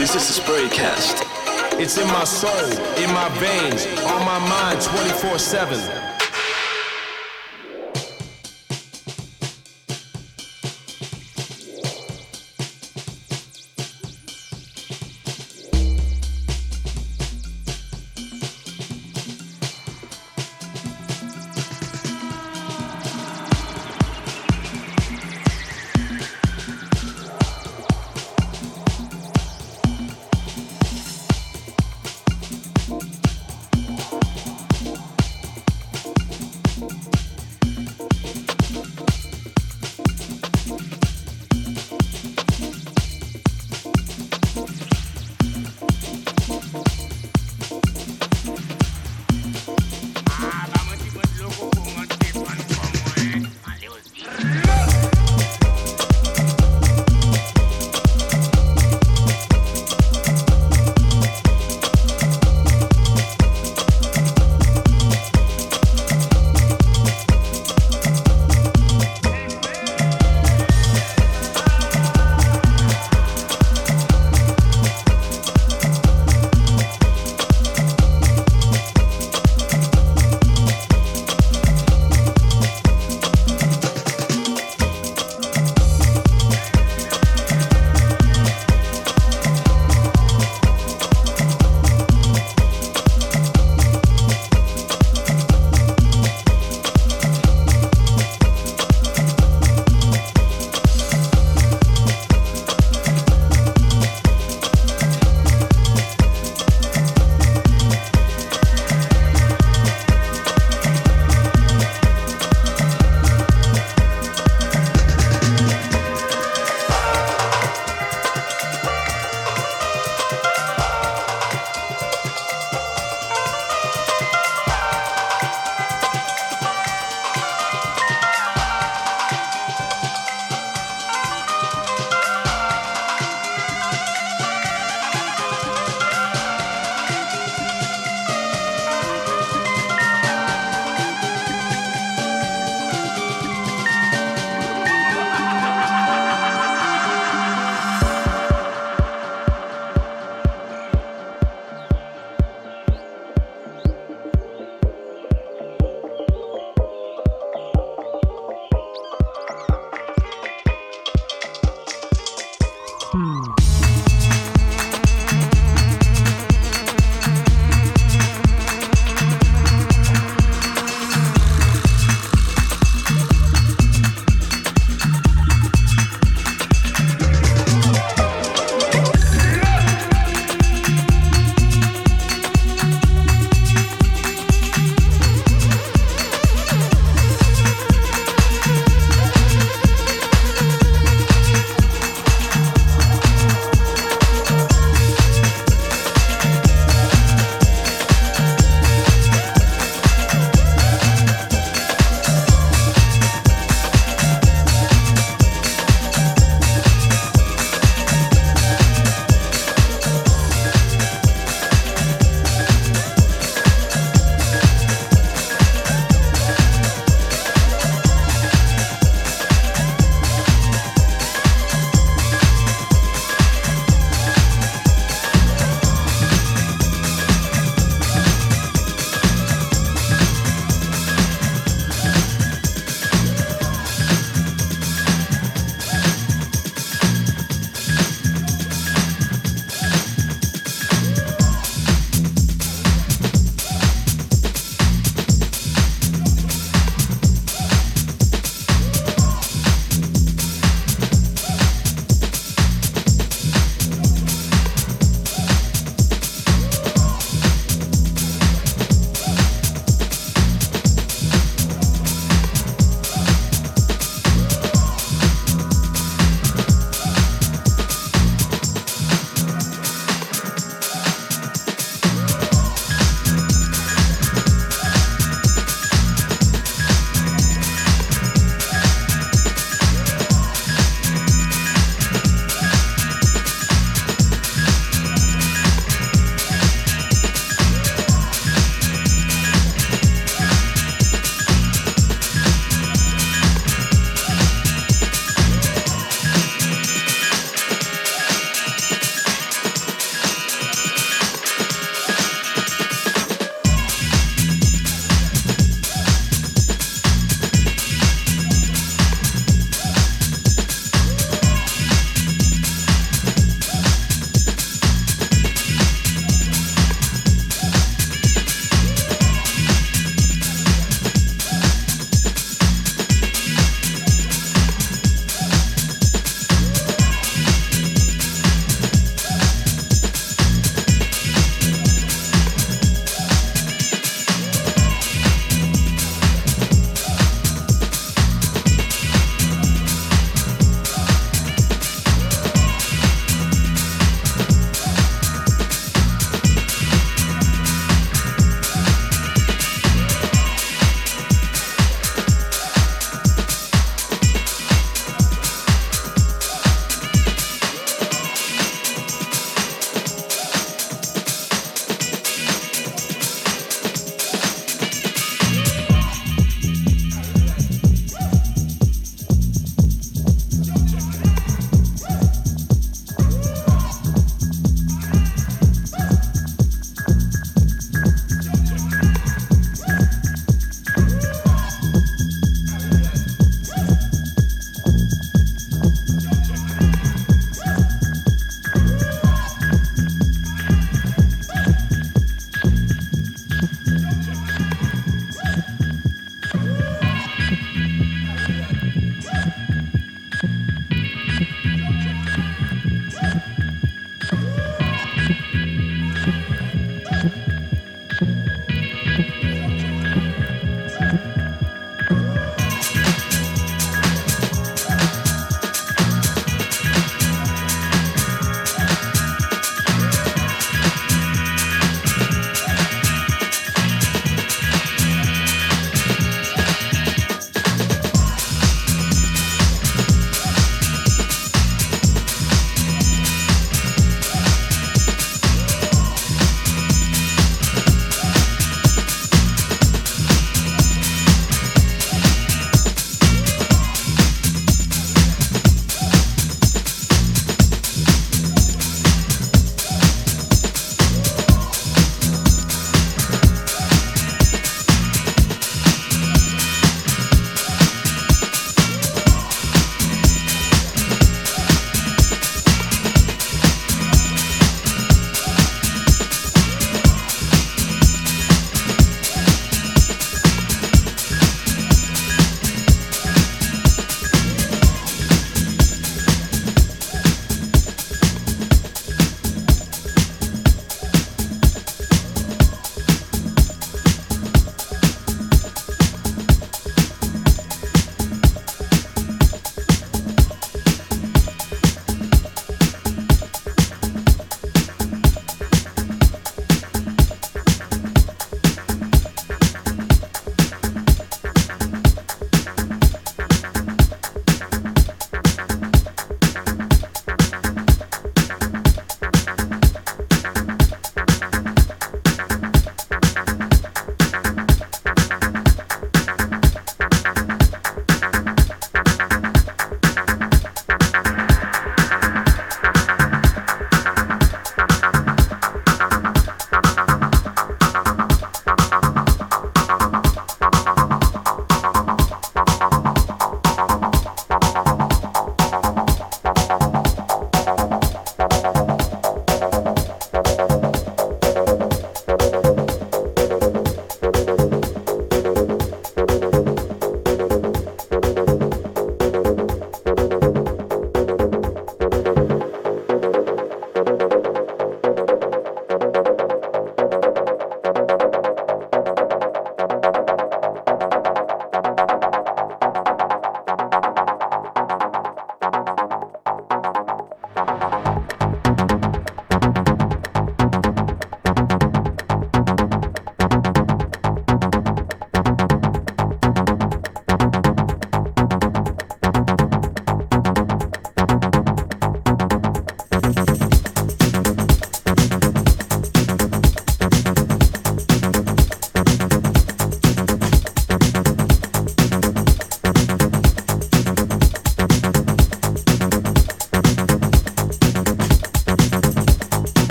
[0.00, 1.78] This is the Spraycast.
[1.78, 2.50] It's in my soul,
[2.96, 6.09] in my veins, on my mind 24 7.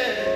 [0.00, 0.29] 예.